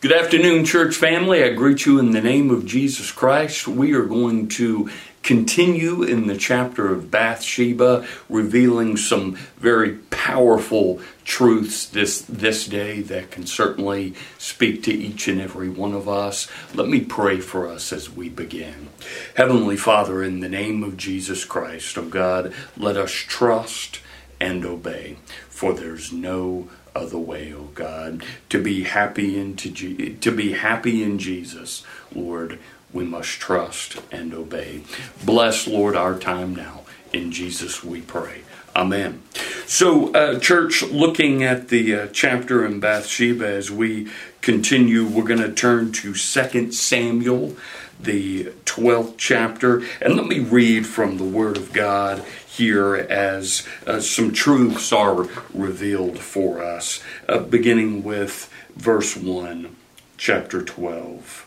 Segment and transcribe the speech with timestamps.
[0.00, 1.44] Good afternoon, church family.
[1.44, 3.68] I greet you in the name of Jesus Christ.
[3.68, 4.88] We are going to
[5.22, 13.30] continue in the chapter of Bathsheba, revealing some very powerful truths this, this day that
[13.30, 16.48] can certainly speak to each and every one of us.
[16.74, 18.88] Let me pray for us as we begin.
[19.34, 24.00] Heavenly Father, in the name of Jesus Christ, oh God, let us trust
[24.40, 25.18] and obey,
[25.50, 28.24] for there's no other way, oh God.
[28.50, 32.58] To be happy in to, to be happy in Jesus, Lord,
[32.92, 34.82] we must trust and obey.
[35.24, 36.82] Bless, Lord, our time now.
[37.12, 38.42] In Jesus we pray.
[38.74, 39.22] Amen.
[39.66, 44.08] So, uh, church, looking at the uh, chapter in Bathsheba as we
[44.42, 47.56] continue, we're going to turn to 2 Samuel,
[47.98, 49.82] the 12th chapter.
[50.00, 55.28] And let me read from the Word of God here as uh, some truths are
[55.54, 59.76] revealed for us, uh, beginning with verse 1,
[60.16, 61.46] chapter 12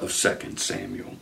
[0.00, 1.16] of 2 Samuel.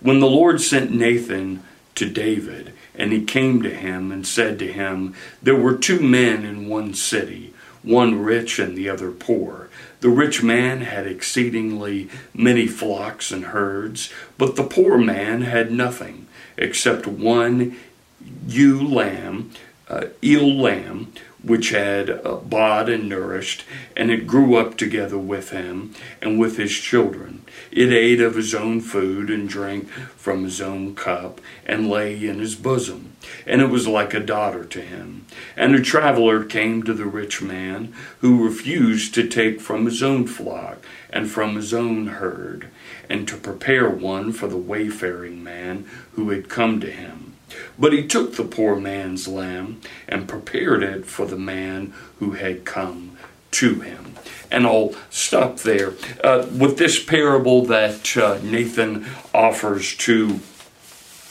[0.00, 1.62] When the Lord sent Nathan
[1.94, 6.44] to David, and he came to him and said to him, There were two men
[6.44, 9.68] in one city, one rich and the other poor.
[10.00, 16.25] The rich man had exceedingly many flocks and herds, but the poor man had nothing
[16.56, 17.76] except one
[18.48, 19.50] ewe lamb,
[19.88, 21.12] uh, eel lamb,
[21.46, 23.64] which had uh, bought and nourished,
[23.96, 27.44] and it grew up together with him and with his children.
[27.70, 32.40] It ate of his own food and drank from his own cup and lay in
[32.40, 33.12] his bosom.
[33.46, 35.26] And it was like a daughter to him.
[35.56, 40.26] And a traveler came to the rich man who refused to take from his own
[40.26, 42.68] flock and from his own herd
[43.08, 47.35] and to prepare one for the wayfaring man who had come to him.
[47.78, 52.64] But he took the poor man's lamb and prepared it for the man who had
[52.64, 53.16] come
[53.52, 54.16] to him
[54.50, 55.94] and I'll stop there.
[56.22, 60.40] Uh, with this parable that uh, Nathan offers to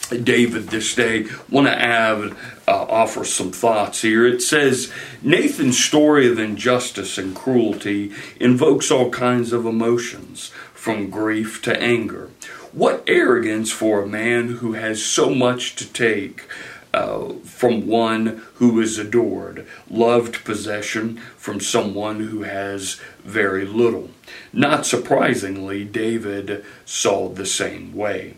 [0.09, 2.35] David this day, want to add,
[2.67, 4.25] uh, offer some thoughts here.
[4.25, 4.91] It says
[5.21, 12.29] Nathan's story of injustice and cruelty invokes all kinds of emotions, from grief to anger.
[12.75, 16.45] What arrogance for a man who has so much to take
[16.93, 24.09] uh, from one who is adored, loved possession from someone who has very little.
[24.51, 28.33] Not surprisingly, David saw the same way.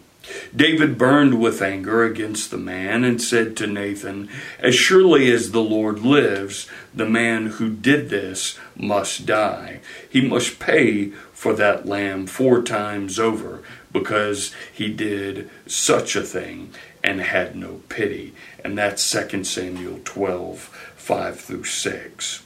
[0.55, 4.29] David burned with anger against the man and said to Nathan,
[4.59, 9.79] As surely as the Lord lives, the man who did this must die.
[10.09, 13.61] He must pay for that lamb four times over
[13.91, 16.73] because he did such a thing
[17.03, 18.33] and had no pity.
[18.63, 20.59] And that's 2 Samuel 12,
[20.95, 22.43] 5 through 6.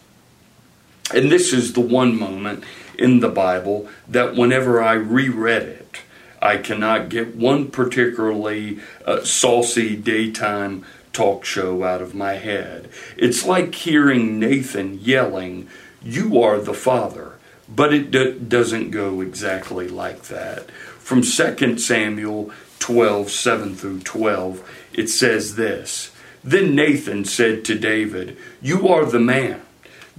[1.14, 2.64] And this is the one moment
[2.98, 6.02] in the Bible that whenever I reread it,
[6.42, 12.90] I cannot get one particularly uh, saucy daytime talk show out of my head.
[13.18, 15.68] It's like hearing Nathan yelling,
[16.02, 17.34] You are the Father.
[17.74, 20.70] But it doesn't go exactly like that.
[20.72, 26.12] From 2 Samuel 12, 7 through 12, it says this
[26.44, 29.62] Then Nathan said to David, You are the man.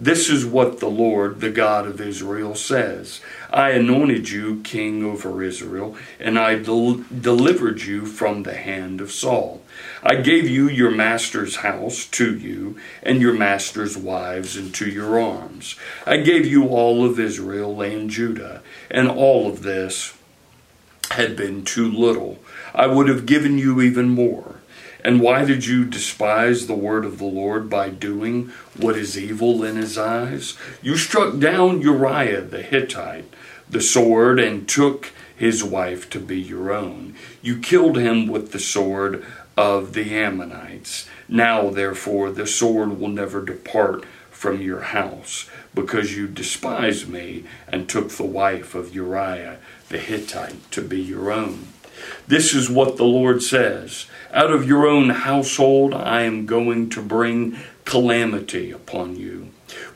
[0.02, 3.20] This is what the Lord, the God of Israel, says
[3.52, 9.12] I anointed you king over Israel, and I del- delivered you from the hand of
[9.12, 9.62] Saul.
[10.02, 15.76] I gave you your master's house to you, and your master's wives into your arms.
[16.04, 20.14] I gave you all of Israel and Judah, and all of this
[21.12, 22.40] had been too little.
[22.74, 24.61] I would have given you even more.
[25.04, 29.64] And why did you despise the word of the Lord by doing what is evil
[29.64, 30.56] in his eyes?
[30.80, 33.32] You struck down Uriah the Hittite,
[33.68, 37.16] the sword, and took his wife to be your own.
[37.40, 39.24] You killed him with the sword
[39.56, 41.08] of the Ammonites.
[41.28, 47.88] Now, therefore, the sword will never depart from your house, because you despised me and
[47.88, 49.58] took the wife of Uriah
[49.88, 51.68] the Hittite to be your own.
[52.26, 57.02] This is what the Lord says Out of your own household I am going to
[57.02, 59.48] bring calamity upon you.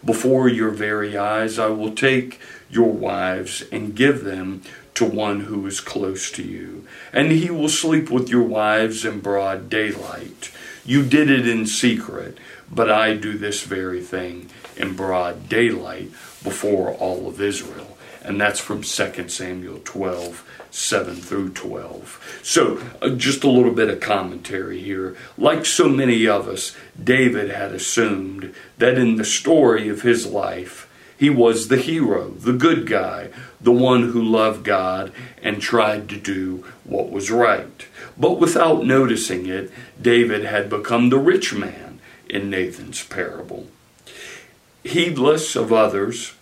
[0.05, 2.41] Before your very eyes I will take
[2.71, 4.63] your wives and give them
[4.95, 9.21] to one who is close to you, and he will sleep with your wives in
[9.21, 10.51] broad daylight.
[10.87, 12.39] You did it in secret,
[12.71, 16.11] but I do this very thing in broad daylight
[16.43, 17.96] before all of Israel.
[18.26, 22.40] And that's from 2 Samuel 12 7 through 12.
[22.43, 25.17] So, uh, just a little bit of commentary here.
[25.38, 30.87] Like so many of us, David had assumed that in the story of his life,
[31.19, 35.12] He was the hero, the good guy, the one who loved God
[35.43, 37.87] and tried to do what was right.
[38.19, 43.67] But without noticing it, David had become the rich man in Nathan's parable.
[44.84, 46.34] Heedless of others,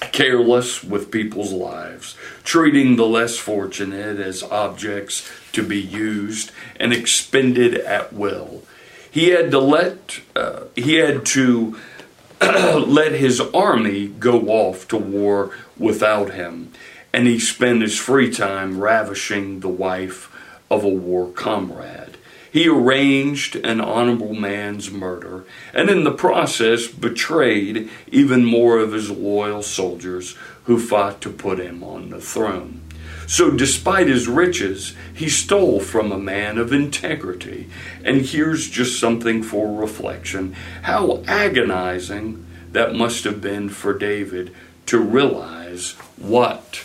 [0.00, 7.74] careless with people's lives, treating the less fortunate as objects to be used and expended
[7.74, 8.62] at will.
[9.10, 11.78] He had to let uh, he had to
[12.40, 16.72] let his army go off to war without him,
[17.12, 20.34] and he spent his free time ravishing the wife
[20.70, 22.16] of a war comrade.
[22.52, 29.10] He arranged an honorable man's murder, and in the process betrayed even more of his
[29.10, 32.82] loyal soldiers who fought to put him on the throne.
[33.26, 37.70] So, despite his riches, he stole from a man of integrity.
[38.04, 44.54] And here's just something for reflection how agonizing that must have been for David
[44.86, 46.84] to realize what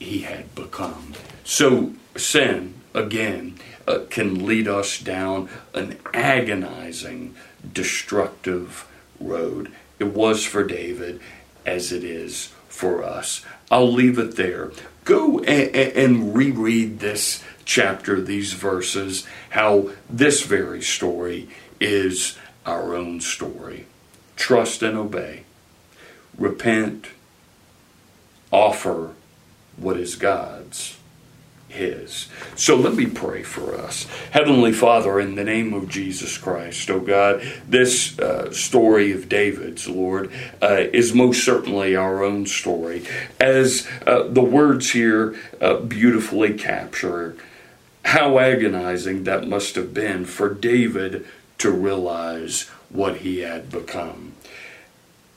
[0.00, 1.12] he had become.
[1.44, 7.34] So, sin, again, uh, can lead us down an agonizing,
[7.72, 8.86] destructive
[9.18, 9.72] road.
[9.98, 11.20] It was for David
[11.64, 13.44] as it is for us.
[13.70, 14.72] I'll leave it there.
[15.04, 21.48] Go and, and reread this chapter, these verses, how this very story
[21.80, 22.36] is
[22.66, 23.86] our own story.
[24.36, 25.44] Trust and obey.
[26.36, 27.08] Repent.
[28.50, 29.14] Offer
[29.76, 30.97] what is God's
[31.68, 32.28] his.
[32.56, 34.04] So let me pray for us.
[34.30, 39.88] Heavenly Father, in the name of Jesus Christ, oh God, this uh, story of David's,
[39.88, 40.30] Lord,
[40.62, 43.04] uh, is most certainly our own story.
[43.38, 47.36] As uh, the words here uh, beautifully capture,
[48.04, 51.26] how agonizing that must have been for David
[51.58, 54.32] to realize what he had become.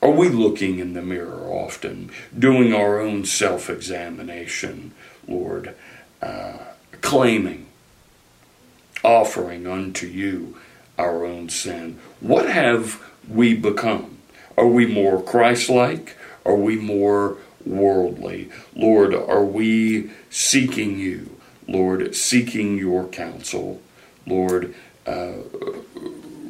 [0.00, 4.92] Are we looking in the mirror often, doing our own self examination,
[5.28, 5.74] Lord?
[6.22, 6.58] Uh,
[7.00, 7.66] claiming,
[9.04, 10.56] offering unto you
[10.98, 11.98] our own sin.
[12.20, 14.18] What have we become?
[14.56, 16.16] Are we more Christ like?
[16.44, 18.50] Are we more worldly?
[18.74, 21.38] Lord, are we seeking you?
[21.66, 23.80] Lord, seeking your counsel?
[24.26, 24.74] Lord,
[25.06, 25.32] uh,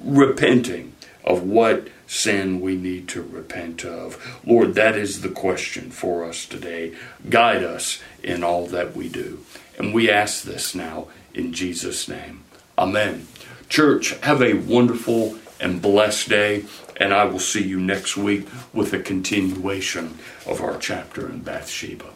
[0.04, 0.92] repenting
[1.24, 4.40] of what sin we need to repent of.
[4.44, 6.94] Lord, that is the question for us today.
[7.30, 9.44] Guide us in all that we do.
[9.78, 12.44] And we ask this now in Jesus' name.
[12.78, 13.26] Amen.
[13.68, 16.64] Church, have a wonderful and blessed day,
[16.96, 22.10] and I will see you next week with a continuation of our chapter in Bathsheba.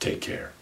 [0.00, 0.52] Take care.